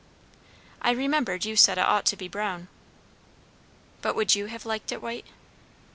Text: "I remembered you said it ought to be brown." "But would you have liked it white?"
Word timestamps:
"I 0.81 0.89
remembered 0.93 1.45
you 1.45 1.55
said 1.55 1.77
it 1.77 1.81
ought 1.81 2.07
to 2.07 2.17
be 2.17 2.27
brown." 2.27 2.69
"But 4.01 4.15
would 4.15 4.33
you 4.33 4.47
have 4.47 4.65
liked 4.65 4.91
it 4.91 4.99
white?" 4.99 5.27